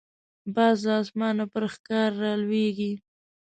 [0.55, 2.93] باز له اسمانه پر ښکار راولويږي